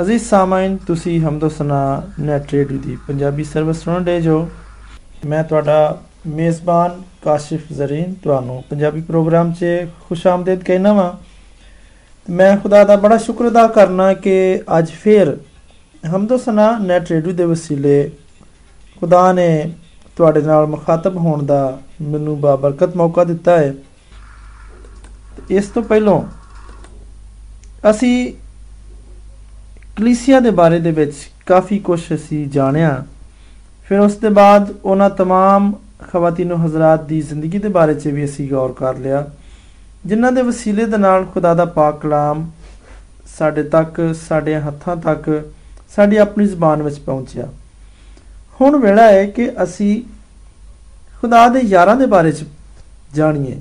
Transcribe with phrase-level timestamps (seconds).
[0.00, 4.48] ਅਜ਼ੀਜ਼ ਸਾਮਾਈਨ, ਤੁਸੀਂ ਹਮਦੋ ਸਨਾ ਨੈਟ ਰੇਡੀਓ ਦੀ ਪੰਜਾਬੀ ਸਰਵਿਸ ਸੁਣ ਰਹੇ ਜੋ।
[5.26, 9.64] ਮੈਂ ਤੁਹਾਡਾ ਮੇਜ਼ਬਾਨ ਕਾਸ਼ਿਫ ਜ਼ਰੀਨ, ਤੁਹਾਨੂੰ ਪੰਜਾਬੀ ਪ੍ਰੋਗਰਾਮ 'ਚ
[10.00, 11.12] ਖੁਸ਼ਾਮਦੀਦ ਕਹਿਣਾ ਵਾਂ।
[12.30, 15.36] ਮੈਂ ਖੁਦਾ ਦਾ ਬੜਾ ਸ਼ੁਕਰ ਅਦਾ ਕਰਨਾ ਕਿ ਅੱਜ ਫੇਰ
[16.16, 18.10] ਹਮਦੋ ਸਨਾ ਨੈਟ ਰੇਡੀਓ ਦੇ ਵਸੀਲੇ
[19.00, 19.72] ਖੁਦਾ ਨੇ
[20.16, 23.74] ਤੁਹਾਡੇ ਨਾਲ ਮੁਖਾਤਬ ਹੋਣ ਦਾ ਮੈਨੂੰ ਬਾਬਰਕਤ ਮੌਕਾ ਦਿੱਤਾ ਹੈ।
[25.50, 26.20] ਇਸ ਤੋਂ ਪਹਿਲਾਂ
[27.90, 28.32] ਅਸੀਂ
[30.01, 33.03] ਕਲੀਸਿਆ ਦੇ ਬਾਰੇ ਦੇ ਵਿੱਚ ਕਾਫੀ ਕੁਝ ਅਸੀਂ ਜਾਣਿਆ
[33.87, 35.71] ਫਿਰ ਉਸ ਦੇ ਬਾਅਦ ਉਹਨਾਂ तमाम
[36.03, 39.25] ਖਵਾਤੀਨੋ ਹਜ਼ਰਤ ਦੀ ਜ਼ਿੰਦਗੀ ਦੇ ਬਾਰੇ 'ਚ ਵੀ ਅਸੀਂ ਗੌਰ ਕਰ ਲਿਆ
[40.05, 42.49] ਜਿਨ੍ਹਾਂ ਦੇ ਵਸੀਲੇ ਦੇ ਨਾਲ ਖੁਦਾ ਦਾ ਪਾਕ ਕਲਾਮ
[43.37, 45.29] ਸਾਡੇ ਤੱਕ ਸਾਡੇ ਹੱਥਾਂ ਤੱਕ
[45.95, 47.47] ਸਾਡੀ ਆਪਣੀ ਜ਼ੁਬਾਨ ਵਿੱਚ ਪਹੁੰਚਿਆ
[48.61, 50.01] ਹੁਣ ਵੇਲਾ ਹੈ ਕਿ ਅਸੀਂ
[51.21, 52.45] ਖੁਦਾ ਦੇ ਯਾਰਾਂ ਦੇ ਬਾਰੇ 'ਚ
[53.13, 53.59] ਜਾਣੀਏ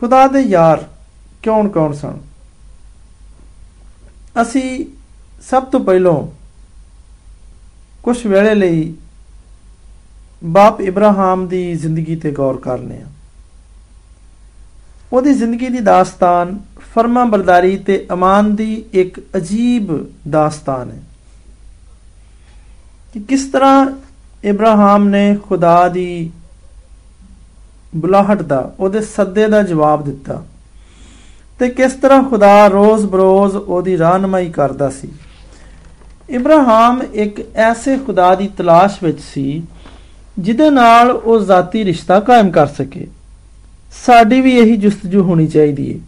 [0.00, 0.84] ਖੁਦਾ ਦੇ ਯਾਰ
[1.44, 2.18] ਕੌਣ-ਕੌਣ ਸਨ
[4.41, 4.85] ਅਸੀਂ
[5.49, 6.27] ਸਭ ਤੋਂ ਪਹਿਲਾਂ
[8.03, 8.93] ਕੁਝ ਵੇਲੇ ਲਈ
[10.43, 13.05] ਬਾਪ ਇਬਰਾਹਿਮ ਦੀ ਜ਼ਿੰਦਗੀ ਤੇ ਗੌਰ ਕਰਨੇ ਆ
[15.13, 16.59] ਉਹਦੀ ਜ਼ਿੰਦਗੀ ਦੀ ਦਾਸਤਾਨ,
[16.95, 19.89] ਫਰਮਾ ਬਰਦਾਰੀ ਤੇ ਅਮਾਨ ਦੀ ਇੱਕ ਅਜੀਬ
[20.29, 21.01] ਦਾਸਤਾਨ ਹੈ।
[23.13, 23.87] ਕਿ ਕਿਸ ਤਰ੍ਹਾਂ
[24.43, 26.31] ਇਬਰਾਹਿਮ ਨੇ ਖੁਦਾ ਦੀ
[27.95, 30.45] ਬੁਲਾਹਟ ਦਾ, ਉਹਦੇ ਸੱਦੇ ਦਾ ਜਵਾਬ ਦਿੱਤਾ।
[31.59, 35.07] ਤੇ ਕਿਸ ਤਰ੍ਹਾਂ ਖੁਦਾ ਰੋਜ਼ ਬਰੋਜ਼ ਉਹਦੀ ਰਾਹਨਮਾਈ ਕਰਦਾ ਸੀ?
[36.29, 39.63] ਇਬਰਾਹਿਮ ਇੱਕ ਐਸੇ ਖੁਦਾ ਦੀ ਤਲਾਸ਼ ਵਿੱਚ ਸੀ,
[40.39, 43.07] ਜਿਹਦੇ ਨਾਲ ਉਹ ਜ਼ਾਤੀ ਰਿਸ਼ਤਾ ਕਾਇਮ ਕਰ ਸਕੇ।
[44.05, 45.99] ਸਾਡੀ ਵੀ ਇਹੀ ਜੁਸਤਜੂ ਹੋਣੀ ਚਾਹੀਦੀ ਹੈ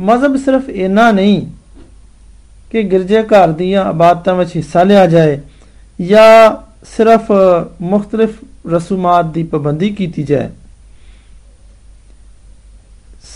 [0.00, 1.46] ਮਜ਼ਹਬ ਸਿਰਫ ਇਨਾ ਨਹੀਂ
[2.70, 5.40] ਕਿ ਗਿਰਜੇ ਘਰ ਦੀਆਂ ਆਬਾਦਤਾਂ ਵਿੱਚ ਹਿੱਸਾ ਲਿਆ ਜਾਏ
[6.00, 6.56] ਜਾਂ
[6.96, 7.32] ਸਿਰਫ
[7.82, 8.30] ਮੁxtਲਿਫ
[8.72, 10.50] ਰਸੂਮਾਤ ਦੀ ਪਾਬੰਦੀ ਕੀਤੀ ਜਾਏ।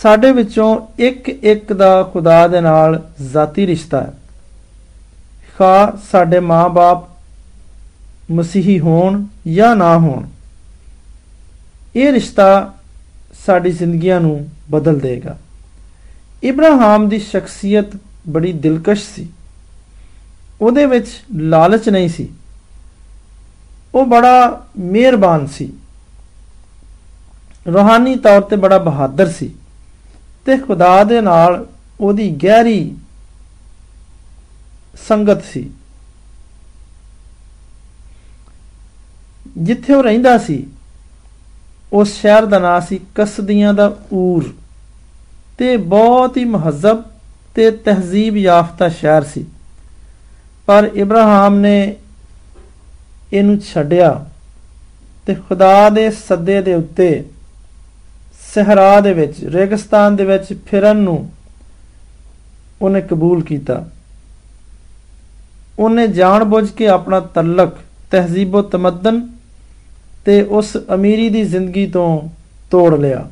[0.03, 4.13] ਸਾਡੇ ਵਿੱਚੋਂ ਇੱਕ ਇੱਕ ਦਾ ਖੁਦਾ ਦੇ ਨਾਲ ਜ਼ਾਤੀ ਰਿਸ਼ਤਾ ਹੈ।
[5.59, 10.27] ਖਾ ਸਾਡੇ ਮਾਪੇ ਮਸੀਹੀ ਹੋਣ ਜਾਂ ਨਾ ਹੋਣ,
[11.97, 12.75] ਇਹ ਰਿਸ਼ਤਾ
[13.47, 15.37] ਸਾਡੀ ਜ਼ਿੰਦਗੀਆਂ ਨੂੰ ਬਦਲ ਦੇਗਾ।
[16.43, 17.97] ਇਬਰਾਹਿਮ ਦੀ ਸ਼ਖਸੀਅਤ
[18.29, 19.29] ਬੜੀ ਦਿਲਕਸ਼ ਸੀ।
[20.61, 22.29] ਉਹਦੇ ਵਿੱਚ ਲਾਲਚ ਨਹੀਂ ਸੀ।
[23.95, 25.73] ਉਹ ਬੜਾ ਮਿਹਰਬਾਨ ਸੀ।
[27.73, 29.51] ਰੋਹਾਨੀ ਤੌਰ ਤੇ ਬੜਾ ਬਹਾਦਰ ਸੀ।
[30.47, 31.67] ਤੇ ਖੁਦਾ ਦੇ ਨਾਲ
[32.01, 32.97] ਉਹਦੀ ਗਹਿਰੀ
[35.09, 35.71] ਸੰਗਤ ਸੀ।
[39.59, 40.67] ਜਿੱਥੇ ਉਹ ਰਹਿੰਦਾ ਸੀ,
[41.93, 44.53] ਉਸ ਸ਼ਹਿਰ ਦਾ ਨਾਂ ਸੀ ਕਸਦੀਆਂ ਦਾ ਊਰ
[45.59, 47.03] ਤੇ ਬਹੁਤ ਹੀ ਮਹੱਜ਼ਬ
[47.55, 49.45] ਤੇ ਤਹਿਜ਼ੀਬ ਯਾਫਤਾ ਸ਼ਹਿਰ ਸੀ।
[50.67, 51.97] ਪਰ ਇਬਰਾਹਿਮ ਨੇ
[53.33, 54.13] ਇਹਨੂੰ ਛੱਡਿਆ
[55.27, 57.09] ਤੇ ਖੁਦਾ ਦੇ ਸੱਦੇ ਦੇ ਉੱਤੇ
[58.55, 61.31] ਸਹਰਾ ਦੇ ਵਿੱਚ, ਰੇਗਿਸਤਾਨ ਦੇ ਵਿੱਚ ਫਿਰਨ ਨੂੰ
[62.83, 63.89] ਉਹਨੇ ਕਬੂਲ ਕੀਤਾ।
[65.79, 67.75] ਉਹਨੇ ਜਾਣਬੁੱਝ ਕੇ ਆਪਣਾ ਤਲਕ,
[68.11, 69.29] ਤਹਿਜ਼ੀਬੋ ਤਮਦਨ
[70.25, 72.29] ਤੇ ਉਸ ਅਮੀਰੀ ਦੀ ਜ਼ਿੰਦਗੀ ਤੋਂ
[72.71, 73.31] ਤੋੜ ਲਿਆ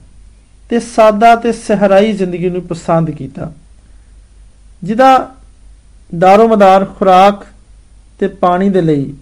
[0.71, 3.53] ਤੇ ਸਾਦਾ ਤੇ ਸਹਰਾਈ ਜ਼ਿੰਦਗੀ ਨੂੰ ਪਸੰਦ ਕੀਤਾ।
[4.85, 5.35] ਜਿਹਦਾ
[6.19, 7.47] ਦਾਰੋਮਦਾਰ ਖੁਰਾਕ
[8.19, 9.15] ਤੇ ਪਾਣੀ ਦੇ ਲਈ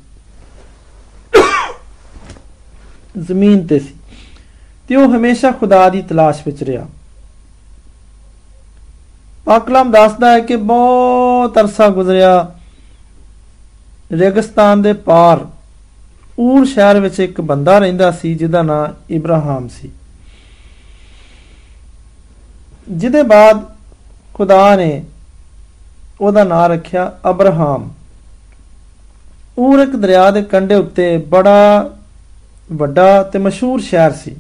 [3.18, 3.94] ਜ਼ਮੀਨ ਤੇ ਸੀ।
[4.88, 6.86] ਤੇ ਉਹ ਹਮੇਸ਼ਾ ਖੁਦਾ ਦੀ ਤਲਾਸ਼ ਵਿੱਚ ਰਿਹਾ।
[9.44, 12.52] ਪਾਕਲਾਮ ਦੱਸਦਾ ਹੈ ਕਿ ਬਹੁਤ ਅਰਸਾ ਗੁਜ਼ਰਿਆ।
[14.12, 15.46] ਰੇਗਿਸਤਾਨ ਦੇ ਪਾਰ
[16.40, 19.90] ਊਰ ਸ਼ਹਿਰ ਵਿੱਚ ਇੱਕ ਬੰਦਾ ਰਹਿੰਦਾ ਸੀ, ਜਿਹਦਾ ਨਾਮ ਇਬਰਾਹਿਮ ਸੀ।
[22.90, 23.64] ਜਿਹਦੇ ਬਾਅਦ
[24.34, 25.04] ਖੁਦਾ ਨੇ
[26.20, 27.90] ਉਹਦਾ ਨਾਮ ਰੱਖਿਆ ਅਬਰਾਹਮ।
[29.58, 31.90] ਊਰ ਇੱਕ ਦਰਿਆ ਦੇ ਕੰਢੇ ਉੱਤੇ ਬੜਾ
[32.72, 34.36] ਵੱਡਾ ਤੇ ਮਸ਼ਹੂਰ ਸ਼ਹਿਰ ਸੀ।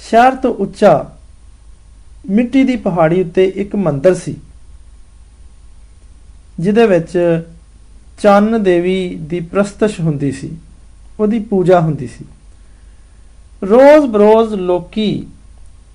[0.00, 0.92] ਸ਼ਹਿਰ ਤੋਂ ਉੱਚਾ
[2.30, 4.34] ਮਿੱਟੀ ਦੀ ਪਹਾੜੀ ਉੱਤੇ ਇੱਕ ਮੰਦਰ ਸੀ,
[6.60, 7.42] ਜਿਹਦੇ ਵਿੱਚ
[8.22, 10.50] ਚੰਨ ਦੇਵੀ ਦੀ ਪ੍ਰਸਤਸ਼ ਹੁੰਦੀ ਸੀ,
[11.20, 12.24] ਉਹਦੀ ਪੂਜਾ ਹੁੰਦੀ ਸੀ।
[13.62, 15.26] ਰੋਜ਼ ਬਰੋਜ਼ ਲੋਕੀ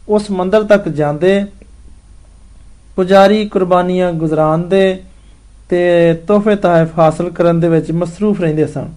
[0.09, 1.45] ਉਸ ਮੰਦਰ ਤੱਕ ਜਾਂਦੇ,
[2.95, 5.01] ਪੁਜਾਰੀ ਕੁਰਬਾਨੀਆਂ ਗੁਜ਼ਰਾਉਂਦੇ
[5.69, 8.89] ਤੇ ਤੋਹਫੇ ਤਹਫ ਹਾਸਲ ਕਰਨ ਦੇ ਵਿੱਚ ਮਸਰੂਫ ਰਹਿੰਦੇ ਸਨ।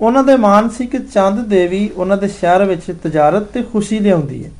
[0.00, 4.44] ਉਹਨਾਂ ਦੇ ਮਾਨ ਸੀ ਕਿ ਚੰਦ ਦੇਵੀ ਉਹਨਾਂ ਦੇ ਸ਼ਹਿਰ ਵਿੱਚ ਤਜਾਰਤ ਤੇ ਖੁਸ਼ੀ ਲਿਆਉਂਦੀ
[4.44, 4.50] ਹੈ।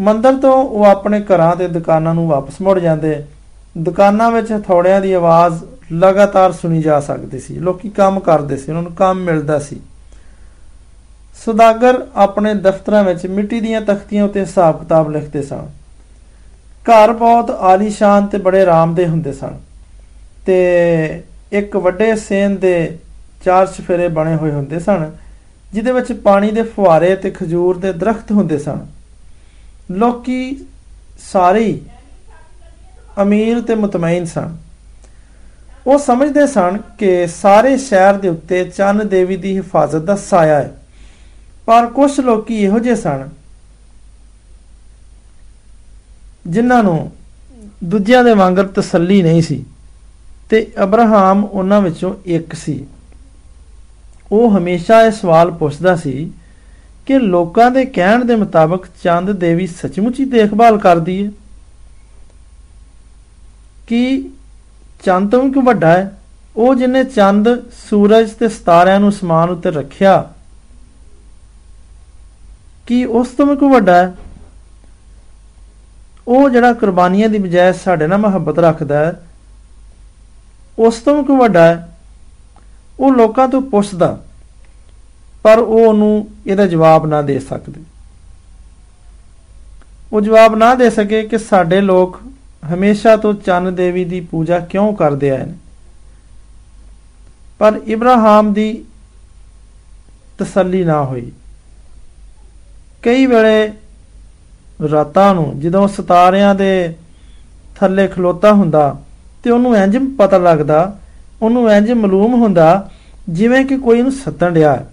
[0.00, 3.24] ਮੰਦਰ ਤੋਂ ਉਹ ਆਪਣੇ ਘਰਾਂ ਤੇ ਦੁਕਾਨਾਂ ਨੂੰ ਵਾਪਸ ਮੁੜ ਜਾਂਦੇ।
[3.78, 8.82] ਦੁਕਾਨਾਂ ਵਿੱਚ ਹਥੌੜਿਆਂ ਦੀ ਆਵਾਜ਼ ਲਗਾਤਾਰ ਸੁਣੀ ਜਾ ਸਕਦੀ ਸੀ। ਲੋਕੀ ਕੰਮ ਕਰਦੇ ਸੀ, ਉਹਨਾਂ
[8.82, 9.80] ਨੂੰ ਕੰਮ ਮਿਲਦਾ ਸੀ।
[11.44, 15.68] ਸੁਦਾਗਰ ਆਪਣੇ ਦਫ਼ਤਰਾਂ ਵਿੱਚ ਮਿੱਟੀ ਦੀਆਂ ਤਖਤੀਆਂ ਉੱਤੇ ਹਿਸਾਬ ਕਿਤਾਬ ਲਿਖਦੇ ਸਨ।
[16.82, 19.58] ਘਰ ਬਹੁਤ ਆਲੀਸ਼ਾਨ ਤੇ ਬੜੇ ਆਰਾਮਦੇ ਹੁੰਦੇ ਸਨ।
[20.46, 21.22] ਤੇ
[21.52, 22.98] ਇੱਕ ਵੱਡੇ ਸੇਨ ਦੇ
[23.44, 25.10] ਚਾਰ ਚਫੇਰੇ ਬਣੇ ਹੋਏ ਹੁੰਦੇ ਸਨ,
[25.72, 28.86] ਜਿਹਦੇ ਵਿੱਚ ਪਾਣੀ ਦੇ ਫੁਹਾਰੇ ਤੇ ਖਜੂਰ ਦੇ ਦਰਖਤ ਹੁੰਦੇ ਸਨ।
[29.90, 30.56] ਲੋਕੀ
[31.22, 31.80] ਸਾਰੇ
[33.22, 34.56] ਅਮੀਰ ਤੇ ਮਤਮੈਨ ਸਨ।
[35.86, 40.70] ਉਹ ਸਮਝਦੇ ਸਨ ਕਿ ਸਾਰੇ ਸ਼ਹਿਰ ਦੇ ਉੱਤੇ ਚੰਨ ਦੇਵੀ ਦੀ ਹਿਫਾਜ਼ਤ ਦਾ ਸਾਇਆ ਹੈ,
[41.66, 43.28] ਪਰ ਕੁਝ ਲੋਕੀ ਇਹੋ ਜਿਹੇ ਸਨ
[46.46, 47.10] ਜਿਨ੍ਹਾਂ ਨੂੰ
[47.84, 49.64] ਦੂਜਿਆਂ ਦੇ ਵਾਂਗਰ ਤਸੱਲੀ ਨਹੀਂ ਸੀ।
[50.50, 52.86] ਤੇ ਅਬਰਾਹਮ ਉਹਨਾਂ ਵਿੱਚੋਂ ਇੱਕ ਸੀ।
[54.32, 56.30] ਉਹ ਹਮੇਸ਼ਾ ਇਹ ਸਵਾਲ ਪੁੱਛਦਾ ਸੀ
[57.06, 61.30] ਕਿ ਲੋਕਾਂ ਦੇ ਕਹਿਣ ਦੇ ਮੁਤਾਬਕ ਚੰਦ ਦੇਵੀ ਸੱਚਮੁੱਚ ਹੀ ਦੇਖਭਾਲ ਕਰਦੀ ਹੈ?
[63.86, 64.30] ਕਿ
[65.04, 66.18] ਚੰਦ ਤੋਂ ਵੀ ਕੋਈ ਵੱਡਾ ਹੈ?
[66.56, 67.48] ਉਹ ਜਿਨੇ ਚੰਦ,
[67.90, 70.32] ਸੂਰਜ ਤੇ ਸਿਤਾਰਿਆਂ ਨੂੰ ਅਸਮਾਨ ਉੱਤੇ ਰੱਖਿਆ,
[72.86, 74.14] ਕੀ ਉਸ ਤੋਂ ਵੀ ਕੋਈ ਵੱਡਾ ਹੈ?
[76.28, 79.26] ਉਹ ਜਿਹੜਾ ਕੁਰਬਾਨੀਆਂ ਦੀ ਬਜਾਏ ਸਾਡੇ ਨਾਲ ਮੁਹੱਬਤ ਰੱਖਦਾ ਹੈ
[80.80, 81.96] ਉਸ ਤੋਂ ਵੀ ਕੋਈ ਵੱਡਾ ਹੈ,
[83.00, 84.18] ਉਹ ਲੋਕਾਂ ਤੋਂ ਪੁੱਛਦਾ,
[85.42, 87.80] ਪਰ ਉਹ ਉਹਨੂੰ ਇਹਦਾ ਜਵਾਬ ਨਾ ਦੇ ਸਕਦੇ।
[90.12, 92.20] ਉਹ ਜਵਾਬ ਨਾ ਦੇ ਸਕੇ ਕਿ ਸਾਡੇ ਲੋਕ
[92.74, 95.54] ਹਮੇਸ਼ਾ ਤੋਂ ਚੰਨ ਦੇਵੀ ਦੀ ਪੂਜਾ ਕਿਉਂ ਕਰਦੇ ਆਏ ਨੇ।
[97.58, 98.84] ਪਰ ਇਬਰਾਹਿਮ ਦੀ
[100.38, 101.30] ਤਸੱਲੀ ਨਾ ਹੋਈ।
[103.02, 103.72] ਕਈ ਵੇਲੇ
[104.90, 106.94] ਰਾਤਾਂ ਨੂੰ ਜਦੋਂ ਸਿਤਾਰਿਆਂ ਦੇ
[107.76, 108.96] ਥੱਲੇ ਖਲੋਤਾ ਹੁੰਦਾ
[109.44, 110.98] ਤੇ ਉਹਨੂੰ ਇੰਜ ਪਤਾ ਲੱਗਦਾ,
[111.42, 112.90] ਉਹਨੂੰ ਇੰਜ ਮਾਲੂਮ ਹੁੰਦਾ
[113.28, 114.86] ਜਿਵੇਂ ਕਿ ਕੋਈ ਉਹਨੂੰ ਸੱਦਣ ਡਿਆ ਹੈ।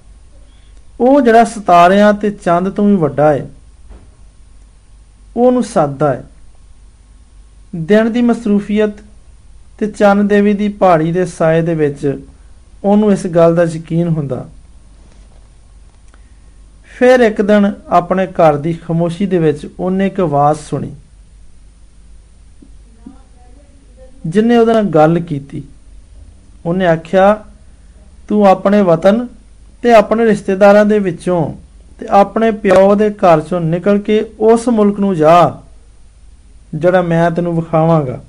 [0.99, 3.47] ਉਹ ਜਿਹੜਾ ਸਿਤਾਰਿਆਂ ਤੇ ਚੰਦ ਤੋਂ ਵੀ ਵੱਡਾ ਹੈ,
[5.37, 6.23] ਉਹ ਉਹਨੂੰ ਸੱਦਦਾ ਹੈ।
[7.75, 8.91] ਦਿਨ ਦੀ ਮਸਰੂਫੀਅਤ
[9.79, 12.19] ਤੇ ਚੰਨ ਦੇਵੀ ਦੀ ਪਹਾੜੀ ਦੇ ਸਾਏ ਦੇ ਵਿੱਚ
[12.83, 14.45] ਉਹਨੂੰ ਇਸ ਗੱਲ ਦਾ ਯਕੀਨ ਹੁੰਦਾ।
[16.89, 20.91] ਫਿਰ ਇੱਕ ਦਿਨ ਆਪਣੇ ਘਰ ਦੀ ਖਮੋਸ਼ੀ ਦੇ ਵਿੱਚ ਉਹਨੇ ਇੱਕ ਆਵਾਜ਼ ਸੁਣੀ।
[24.27, 25.63] ਜਿਨੇ ਉਹਦੇ ਨਾਲ ਗੱਲ ਕੀਤੀ,
[26.65, 27.43] ਉਹਨੇ ਆਖਿਆ,
[28.27, 29.27] ਤੂੰ ਆਪਣੇ ਵਤਨ
[29.81, 31.53] ਤੇ ਆਪਣੇ ਰਿਸ਼ਤੇਦਾਰਾਂ ਦੇ ਵਿੱਚੋਂ
[31.99, 35.61] ਤੇ ਆਪਣੇ ਪਿਓ ਦੇ ਘਰ ਚੋਂ ਨਿਕਲ ਕੇ ਉਸ ਮੁਲਕ ਨੂੰ ਜਾ,
[36.75, 38.19] ਜਿਹੜਾ ਮੈਂ ਤੈਨੂੰ ਵਿਖਾਵਾਂਗਾ।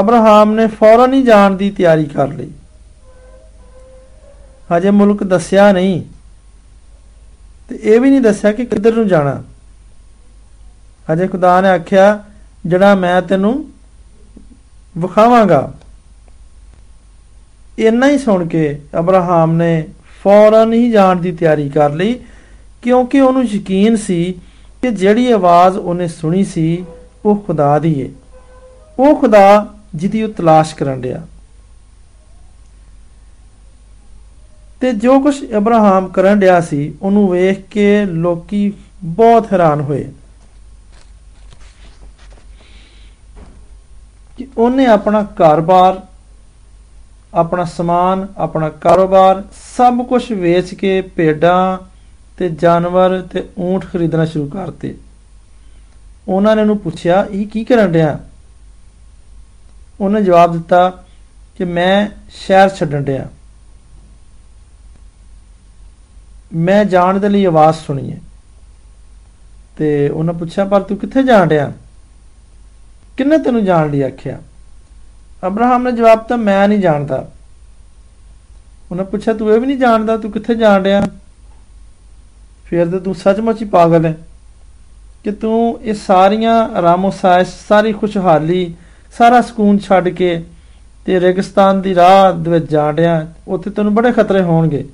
[0.00, 2.50] ਅਬਰਾਹਮ ਨੇ ਫੌਰਨ ਹੀ ਜਾਣ ਦੀ ਤਿਆਰੀ ਕਰ ਲਈ।
[4.76, 6.02] ਹਜੇ ਮੁਲਕ ਦੱਸਿਆ ਨਹੀਂ
[7.68, 9.42] ਤੇ ਇਹ ਵੀ ਨਹੀਂ ਦੱਸਿਆ ਕਿ ਕਿੱਧਰ ਨੂੰ ਜਾਣਾ।
[11.12, 12.24] ਹਜੇ ਖੁਦਾ ਨੇ ਆਖਿਆ,
[12.66, 13.64] ਜਿਹੜਾ ਮੈਂ ਤੈਨੂੰ
[14.96, 15.72] ਵਿਖਾਵਾਂਗਾ।
[17.78, 19.84] ਇੰਨਾ ਹੀ ਸੁਣ ਕੇ ਅਬਰਾਹਮ ਨੇ
[20.22, 22.18] ਫੌਰਨ ਹੀ ਜਾਣ ਦੀ ਤਿਆਰੀ ਕਰ ਲਈ,
[22.82, 24.34] ਕਿਉਂਕਿ ਉਹਨੂੰ ਯਕੀਨ ਸੀ
[24.82, 26.84] ਕਿ ਜਿਹੜੀ ਆਵਾਜ਼ ਉਹਨੇ ਸੁਣੀ ਸੀ,
[27.24, 28.08] ਉਹ ਖੁਦਾ ਦੀ ਹੈ
[28.98, 31.20] ਉਹ ਖੁਦਾ ਜਿਹਦੀ ਉਹ ਤਲਾਸ਼ ਕਰਨ ਰਿਹਾ
[34.80, 38.72] ਤੇ ਜੋ ਕੁਝ ਅਬਰਾਹਮ ਕਰਨ ਰਿਹਾ ਸੀ, ਉਹਨੂੰ ਵੇਖ ਕੇ ਲੋਕੀ
[39.04, 40.04] ਬਹੁਤ ਹੈਰਾਨ ਹੋਏ।
[44.36, 46.00] ਕਿ ਉਹਨੇ ਆਪਣਾ ਘਰ-ਬਾਰ
[47.34, 49.42] ਆਪਣਾ ਸਮਾਨ, ਆਪਣਾ ਕਾਰੋਬਾਰ
[49.76, 51.78] ਸਭ ਕੁਝ ਵੇਚ ਕੇ ਭੇਡਾਂ
[52.36, 54.94] ਤੇ ਜਾਨਵਰ ਤੇ ਊਂਠ ਖਰੀਦਣਾ ਸ਼ੁਰੂ ਕਰਤੇ।
[56.28, 58.18] ਉਹਨਾਂ ਨੇ ਉਹਨੂੰ ਪੁੱਛਿਆ, ਇਹ ਕੀ ਕਰਨ ਰਿਹਾ
[60.00, 61.04] ਉਹਨੇ ਜਵਾਬ ਦਿੱਤਾ
[61.58, 63.26] ਕਿ ਮੈਂ ਸ਼ਹਿਰ ਛੱਡਣ ਰਿਹਾ
[66.54, 68.18] ਮੈਂ ਜਾਣ ਦੇ ਲਈ ਆਵਾਜ਼ ਸੁਣੀ ਹੈ।
[69.76, 71.72] ਤੇ ਉਹਨਾਂ ਪੁੱਛਿਆ, ਪਰ ਤੂੰ ਕਿੱਥੇ ਜਾਣ ਰਿਹਾ
[73.16, 74.38] ਕਿੰਨੇ ਤੈਨੂੰ ਜਾਣ ਲਈ ਆਖਿਆ?
[75.46, 77.28] ਅਬਰਾਹਮ ਨੇ ਜਵਾਬ ਤਾਂ ਮੈਂ ਨਹੀਂ ਜਾਣਦਾ।
[78.90, 81.06] ਉਹਨਾਂ ਪੁੱਛਿਆ, ਤੂੰ ਇਹ ਵੀ ਨਹੀਂ ਜਾਣਦਾ, ਤੂੰ ਕਿੱਥੇ ਜਾਣ ਰਿਹਾ
[82.64, 84.16] ਫਿਰ ਤੇ ਤੂੰ ਸੱਚਮੁੱਚ ਹੀ ਪਾਗਲ ਹੈ
[85.24, 88.74] ਕਿ ਤੂੰ ਇਹ ਸਾਰੀਆਂ ਰਾਮੋਸਾਇਸ, ਸਾਰੀ ਖੁਸ਼ਹਾਲੀ,
[89.18, 90.44] ਸਾਰਾ ਸਕੂਨ ਛੱਡ ਕੇ
[91.06, 94.84] ਤੇ ਰੇਗਿਸਤਾਨ ਦੀ ਰਾਹ ਦੇ ਵਿੱਚ ਜਾਣ ਰਿਹਾ ਉੱਥੇ ਤੈਨੂੰ ਬੜੇ ਖਤਰੇ ਹੋਣਗੇ।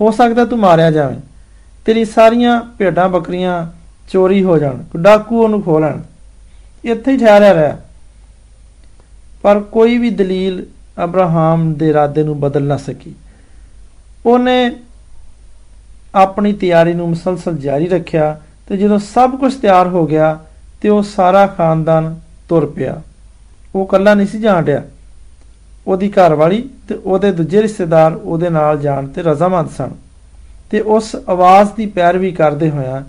[0.00, 1.20] ਹੋ ਸਕਦਾ ਤੂੰ ਮਾਰਿਆ ਜਾਵੇਂ।
[1.84, 3.66] ਤੇਰੀ ਸਾਰੀਆਂ ਭੇਡਾਂ ਬੱਕਰੀਆਂ
[4.10, 6.00] ਚੋਰੀ ਹੋ ਜਾਣ, ਡਾਕੂ ਉਹਨੂੰ ਖੋ ਲੈਣ।
[6.84, 7.76] ਇੱਥੇ ਹੀ ਠਹਿਰਿਆ ਰਿਹਾ।
[9.42, 10.64] ਪਰ ਕੋਈ ਵੀ ਦਲੀਲ
[11.04, 13.14] ਅਬਰਾਹਮ ਦੇ ਇਰਾਦੇ ਨੂੰ ਬਦਲ ਨਾ ਸਕੀ।
[14.26, 14.72] ਉਹਨੇ
[16.14, 20.38] ਆਪਣੀ ਤਿਆਰੀ ਨੂੰ ਮੁਸਲਸਲ ਜਾਰੀ ਰੱਖਿਆ ਤੇ ਜਦੋਂ ਸਭ ਕੁਝ ਤਿਆਰ ਹੋ ਗਿਆ
[20.80, 22.14] ਤੇ ਉਹ ਸਾਰਾ ਖਾਨਦਾਨ
[22.48, 23.00] ਤੁਰ ਪਿਆ।
[23.74, 24.82] ਉਹ ਇਕੱਲਾ ਨਹੀਂ ਸੀ ਜਾਣ ਰਿਹਾ
[25.86, 29.90] ਉਹਦੀ ਘਰਵਾਲੀ ਤੇ ਉਹਦੇ ਦੂਜੇ ਰਿਸ਼ਤੇਦਾਰ ਉਹਦੇ ਨਾਲ ਜਾਣ ਤੇ ਰਜ਼ਾਮੰਦ ਸਨ
[30.70, 33.02] ਤੇ ਉਸ ਆਵਾਜ਼ ਦੀ ਪੈਰਵੀ ਕਰਦੇ ਹੋਇਆ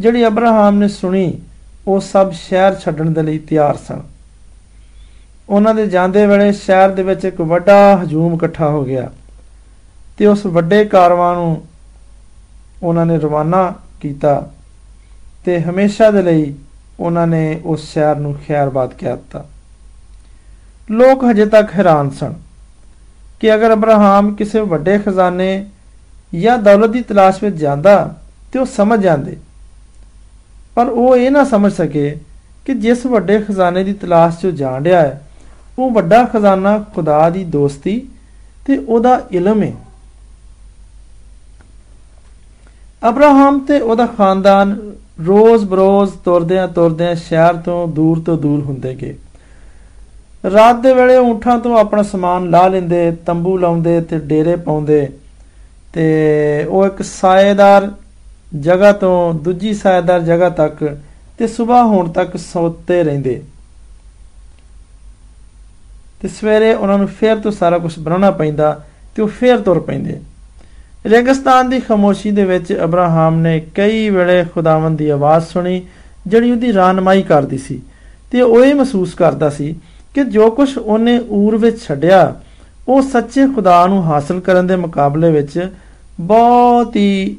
[0.00, 1.32] ਜਿਹੜੀ ਅਬਰਾਹਮ ਨੇ ਸੁਣੀ
[1.86, 4.02] ਉਹ ਸਭ ਸ਼ਹਿਰ ਛੱਡਣ ਦੇ ਲਈ ਤਿਆਰ ਸਨ।
[5.48, 9.10] ਉਹਨਾਂ ਦੇ ਜਾਂਦੇ ਵੇਲੇ ਸ਼ਹਿਰ ਦੇ ਵਿੱਚ ਇੱਕ ਵੱਡਾ ਹਜੂਮ ਇਕੱਠਾ ਹੋ ਗਿਆ
[10.18, 11.62] ਤੇ ਉਸ ਵੱਡੇ ਕਾਰਵਾਂ ਨੂੰ
[12.82, 14.50] ਉਹਨਾਂ ਨੇ ਰਵਾਨਾ ਕੀਤਾ
[15.44, 16.54] ਤੇ ਹਮੇਸ਼ਾ ਦੇ ਲਈ
[17.00, 19.44] ਉਹਨਾਂ ਨੇ ਉਸ ਸ਼ਹਿਰ ਨੂੰ ਖੈਰਬਾਦ ਕਹਿਤਾ
[20.90, 22.34] ਲੋਕ ਹਜੇ ਤੱਕ ਹੈਰਾਨ ਸਨ
[23.40, 25.66] ਕਿ ਅਗਰ ਅਬਰਾਹਮ ਕਿਸੇ ਵੱਡੇ ਖਜ਼ਾਨੇ
[26.34, 28.14] ਜਾਂ ਦੌਲਤ ਦੀ ਤਲਾਸ਼ ਵਿੱਚ ਜਾਂਦਾ
[28.52, 29.36] ਤੇ ਉਹ ਸਮਝ ਜਾਂਦੇ
[30.76, 32.16] ਪਰ ਉਹ ਇਹ ਨਾ ਸਮਝ ਸਕੇ
[32.64, 35.20] ਕਿ ਜਿਸ ਵੱਡੇ ਖਜ਼ਾਨੇ ਦੀ ਤਲਾਸ਼ 'ਚ ਜਾਣ ਰਿਹਾ ਹੈ,
[35.78, 38.00] ਉਹ ਵੱਡਾ ਖਜ਼ਾਨਾ ਖੁਦਾ ਦੀ ਦੋਸਤੀ
[38.66, 39.72] ਤੇ ਉਹਦਾ ਇਲਮ ਹੈ
[43.02, 44.76] ਅਬਰਾਹਮ ਤੇ ਉਹਦਾ ਖਾਨਦਾਨ
[45.26, 49.14] ਰੋਜ਼ ਬਰੋਜ਼ ਤੁਰਦਿਆਂ ਤੁਰਦਿਆਂ ਸ਼ਹਿਰ ਤੋਂ ਦੂਰ ਤੋਂ ਦੂਰ ਹੁੰਦੇ ਗਏ।
[50.44, 55.08] ਰਾਤ ਦੇ ਵੇਲੇ ਊਂਠਾਂ ਤੋਂ ਆਪਣਾ ਸਮਾਨ ਲਾ ਲੈਂਦੇ, ਤੰਬੂ ਲਾਉਂਦੇ ਤੇ ਡੇਰੇ ਪਾਉਂਦੇ
[55.92, 57.90] ਤੇ ਉਹ ਇੱਕ ਸਾਏਦਾਰ
[58.60, 60.98] ਜਗ੍ਹਾ ਤੋਂ ਦੂਜੀ ਸਾਏਦਾਰ ਜਗ੍ਹਾ ਤੱਕ
[61.38, 63.42] ਤੇ ਸਵੇਰ ਹੋਣ ਤੱਕ ਸੌਤੇ ਰਹਿੰਦੇ।
[66.20, 70.20] ਤੇ ਸਵੇਰੇ ਉਹਨਾਂ ਨੂੰ ਫੇਰ ਤੋਂ ਸਾਰਾ ਕੁਝ ਬਣਾਉਣਾ ਪੈਂਦਾ ਤੇ ਉਹ ਫੇਰ ਤੁਰ ਪੈਂਦੇ।
[71.06, 75.82] ਰੇਗਿਸਤਾਨ ਦੀ ਖਾਮੋਸ਼ੀ ਦੇ ਵਿੱਚ ਅਬਰਾਹਮ ਨੇ ਕਈ ਵੇਲੇ ਖੁਦਾਵੰਦ ਦੀ ਆਵਾਜ਼ ਸੁਣੀ,
[76.26, 77.82] ਜਿਹੜੀ ਉਹਦੀ ਰਾਨਮਾਈ ਕਰਦੀ ਸੀ
[78.30, 79.74] ਤੇ ਉਹ ਇਹ ਮਹਿਸੂਸ ਕਰਦਾ ਸੀ
[80.14, 82.40] ਕਿ ਜੋ ਕੁਝ ਉਹਨੇ ਊਰ ਵਿੱਚ ਛੱਡਿਆ,
[82.88, 85.70] ਉਹ ਸੱਚੇ ਖੁਦਾ ਨੂੰ ਹਾਸਲ ਕਰਨ ਦੇ ਮੁਕਾਬਲੇ ਵਿੱਚ
[86.20, 87.36] ਬਹੁਤ ਹੀ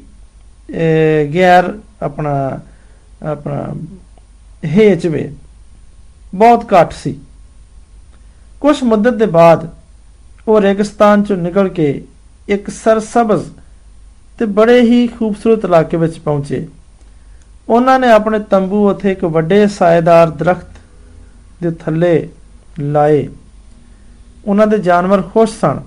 [1.34, 2.60] ਗੈਰ ਆਪਣਾ
[3.22, 3.74] ਆਪਣਾ
[4.64, 5.32] ਹੇਚ ਵੇ।
[6.34, 7.18] ਬਹੁਤ ਘੱਟ ਸੀ।
[8.60, 9.68] ਕੁਝ ਮੁੱਦਤ ਦੇ ਬਾਅਦ
[10.48, 12.04] ਉਹ ਰੇਗਿਸਤਾਨ ਚੋਂ ਨਿਕਲ ਕੇ
[12.48, 13.44] ਇੱਕ ਸਰਸਬਜ਼
[14.38, 16.66] ਤੇ ਬੜੇ ਹੀ ਖੂਬਸੂਰਤ ਇਲਾਕੇ ਵਿੱਚ ਪਹੁੰਚੇ।
[17.68, 20.70] ਉਹਨਾਂ ਨੇ ਆਪਣੇ ਤੰਬੂ ਉੱਥੇ ਇੱਕ ਵੱਡੇ ਸਾਇਦਾਰ ਦਰਖਤ
[21.62, 22.28] ਦੇ ਥੱਲੇ
[22.80, 23.28] ਲਾਏ।
[24.46, 25.80] ਉਹਨਾਂ ਦੇ ਜਾਨਵਰ ਖੁਸ਼ ਸਨ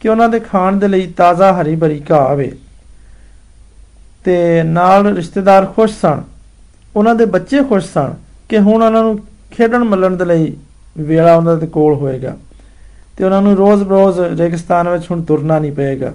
[0.00, 2.52] ਕਿ ਉਹਨਾਂ ਦੇ ਖਾਣ ਦੇ ਲਈ ਤਾਜ਼ਾ ਹਰੀ ਭਰੀ ਘਾਹ ਆਵੇ।
[4.24, 6.22] ਤੇ ਨਾਲ ਰਿਸ਼ਤੇਦਾਰ ਖੁਸ਼ ਸਨ।
[6.96, 8.14] ਉਹਨਾਂ ਦੇ ਬੱਚੇ ਖੁਸ਼ ਸਨ
[8.48, 9.18] ਕਿ ਹੁਣ ਉਹਨਾਂ ਨੂੰ
[9.50, 10.52] ਖੇਡਣ ਮੱਲਣ ਦੇ ਲਈ
[10.98, 12.36] ਵੇਲਾ ਉਹਨਾਂ ਦੇ ਕੋਲ ਹੋਏਗਾ
[13.16, 16.12] ਤੇ ਉਹਨਾਂ ਨੂੰ ਰੋਜ਼-ਰੋਜ਼ ਰੇਗਿਸਤਾਨ ਵਿੱਚ ਹੁਣ ਤੁਰਨਾ ਨਹੀਂ ਪਏਗਾ।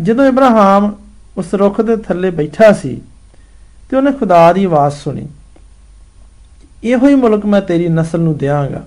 [0.00, 0.92] ਜਦੋਂ ਇਬਰਾਹਿਮ
[1.38, 3.00] ਉਸ ਰੁੱਖ ਦੇ ਥੱਲੇ ਬੈਠਾ ਸੀ
[3.90, 5.26] ਤੇ ਉਹਨੇ ਖੁਦਾ ਦੀ ਆਵਾਜ਼ ਸੁਣੀ,
[6.84, 8.82] ਇਹੋ ਹੀ ਮੁਲਕ ਮੈਂ ਤੇਰੀ ਨਸਲ ਨੂੰ ਦਿਆਂਗਾ।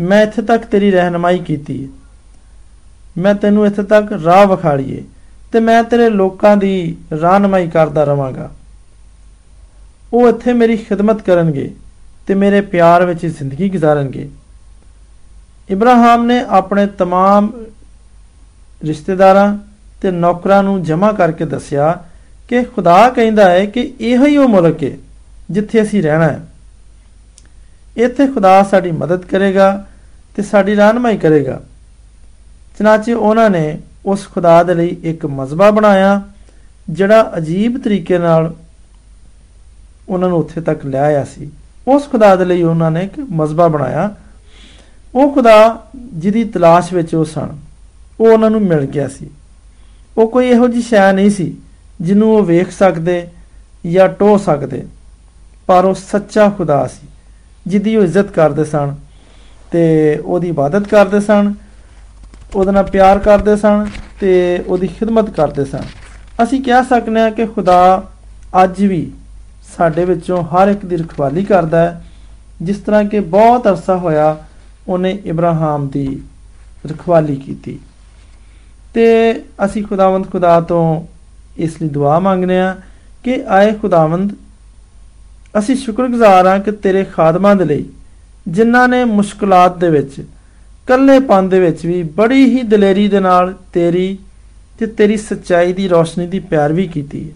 [0.00, 1.88] ਮੈਂ ਇੱਥੇ ਤੱਕ ਤੇਰੀ ਰਹਿਨਮਾਈ ਕੀਤੀ
[3.18, 5.02] ਮੈਂ ਤੈਨੂੰ ਇੱਥੇ ਤੱਕ ਰਾਹ ਵਿਖਾੜੀਏ
[5.52, 8.50] ਤੇ ਮੈਂ ਤੇਰੇ ਲੋਕਾਂ ਦੀ ਰਾਨਮਾਈ ਕਰਦਾ ਰਵਾਂਗਾ।
[10.12, 11.74] ਉਹ ਇੱਥੇ ਮੇਰੀ ਖidmat ਕਰਨਗੇ
[12.26, 14.30] ਤੇ ਮੇਰੇ ਪਿਆਰ ਵਿੱਚ ਜ਼ਿੰਦਗੀ گزارਣਗੇ
[15.70, 17.48] ਇਬਰਾਹਿਮ ਨੇ ਆਪਣੇ तमाम
[18.84, 19.58] ਰਿਸ਼ਤੇਦਾਰਾਂ
[20.02, 22.04] ਤੇ ਨੌਕਰਾਂ ਨੂੰ ਜਮ੍ਹਾਂ ਕਰਕੇ ਦੱਸਿਆ
[22.48, 24.90] ਕਿ ਖੁਦਾ ਕਹਿੰਦਾ ਹੈ ਕਿ ਇਹੋ ਹੀ ਉਹ ਮੁਲਕ ਹੈ
[25.50, 26.40] ਜਿੱਥੇ ਅਸੀਂ ਰਹਿਣਾ ਹੈ।
[27.96, 29.86] ਇੱਥੇ ਖੁਦਾ ਸਾਡੀ ਮਦਦ ਕਰੇਗਾ
[30.36, 31.60] ਤੇ ਸਾਡੀ ਰਾਨਮਾਈ ਕਰੇਗਾ।
[32.78, 36.20] ਚਨਾਚੇ ਉਹਨਾਂ ਨੇ ਉਸ ਖੁਦਾ ਦੇ ਲਈ ਇੱਕ ਮਜ਼ਬਾ ਬਣਾਇਆ,
[36.90, 38.52] ਜਿਹੜਾ ਅਜੀਬ ਤਰੀਕੇ ਨਾਲ
[40.08, 41.50] ਉਹਨਾਂ ਨੂੰ ਉੱਥੇ ਤੱਕ ਲਿਆਇਆ ਸੀ।
[41.88, 44.14] ਉਸ ਖੁਦਾ ਦੇ ਲਈ ਉਹਨਾਂ ਨੇ ਇੱਕ ਮਜ਼ਬਾ ਬਣਾਇਆ।
[45.14, 47.56] ਉਹ ਖੁਦਾ ਜਿਹਦੀ ਤਲਾਸ਼ ਵਿੱਚ ਉਹ ਸਨ,
[48.20, 49.30] ਉਹ ਉਹਨਾਂ ਨੂੰ ਮਿਲ ਗਿਆ ਸੀ।
[50.18, 51.54] ਉਹ ਕੋਈ ਇਹੋ ਜਿਹੀ ਸ਼ੈ ਨਹੀਂ ਸੀ
[52.00, 53.26] ਜਿਹਨੂੰ ਉਹ ਵੇਖ ਸਕਦੇ
[53.86, 54.84] ਜਾਂ ਟੋ ਸਕਦੇ,
[55.66, 57.06] ਪਰ ਉਹ ਸੱਚਾ ਖੁਦਾ ਸੀ,
[57.66, 58.94] ਜਿਹਦੀ ਉਹ ਇੱਜ਼ਤ ਕਰਦੇ ਸਨ
[59.70, 59.82] ਤੇ
[60.18, 61.52] ਉਹਦੀ ਇਬਾਦਤ ਕਰਦੇ ਸਨ
[62.54, 63.86] ਉਹਦੇ ਨਾਲ ਪਿਆਰ ਕਰਦੇ ਸਨ
[64.20, 65.82] ਤੇ ਉਹਦੀ ਖਿਦਮਤ ਕਰਦੇ ਸਨ।
[66.42, 68.08] ਅਸੀਂ ਕਹਿ ਸਕਨੇ ਆ ਕਿ ਖੁਦਾ
[68.64, 69.12] ਅੱਜ ਵੀ
[69.76, 72.04] ਸਾਡੇ ਵਿੱਚੋਂ ਹਰ ਇੱਕ ਦੀ ਰਖਵਾਲੀ ਕਰਦਾ ਹੈ।
[72.62, 74.36] ਜਿਸ ਤਰ੍ਹਾਂ ਕਿ ਬਹੁਤ ਅਰਸਾ ਹੋਇਆ
[74.88, 76.22] ਉਹਨੇ ਇਬਰਾਹਿਮ ਦੀ
[76.86, 77.78] ਰਖਵਾਲੀ ਕੀਤੀ।
[78.94, 79.32] ਤੇ
[79.64, 81.06] ਅਸੀਂ ਖੁਦਾਵੰਦ ਖੁਦਾ ਤੋਂ
[81.58, 82.76] ਇਸ ਲਈ ਦੁਆ ਮੰਗਨੇ ਆ
[83.24, 84.32] ਕਿ ਆਏ ਖੁਦਾਵੰਦ,
[85.58, 87.84] ਅਸੀਂ ਸ਼ੁਕਰਗੁਜ਼ਾਰ ਹਾਂ ਕਿ ਤੇਰੇ ਖਾਦਮਾਂ ਦੇ ਲਈ
[88.48, 90.26] ਜਿਨ੍ਹਾਂ ਨੇ ਮੁਸ਼ਕਲਾਂ ਦੇ ਵਿੱਚ
[90.86, 94.18] ਕੱਲੇਪਨ ਦੇ ਵਿੱਚ ਵੀ ਬੜੀ ਹੀ ਦਲੇਰੀ ਦੇ ਨਾਲ ਤੇਰੀ
[94.78, 97.34] ਤੇ ਤੇਰੀ ਸੱਚਾਈ ਦੀ ਰੋਸ਼ਨੀ ਦੀ ਪਿਆਰਵੀ ਕੀਤੀ ਹੈ।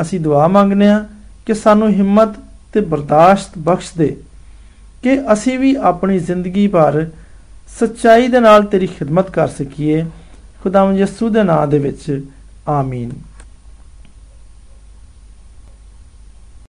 [0.00, 1.04] ਅਸੀਂ ਦੁਆ ਮੰਗਨੇ ਆ
[1.46, 2.28] ਕਿ ਸਾਨੂੰ ਹਿੰਮਤ
[2.72, 4.16] ਤੇ ਬਰਦਾਸ਼ਤ ਬਖਸ਼ ਦੇ
[5.02, 7.06] ਕਿ ਅਸੀਂ ਵੀ ਆਪਣੀ ਜ਼ਿੰਦਗੀ ਭਰ
[7.78, 10.04] ਸੱਚਾਈ ਦੇ ਨਾਲ ਤੇਰੀ ਖਿਦਮਤ ਕਰ ਸਕੀਏ।
[10.62, 12.24] ਖੁਦਾਵੰਦ ਯਿਸੂ ਦੇ ਨਾਮ ਦੇ ਵਿੱਚ,
[12.68, 13.10] ਆਮੀਨ।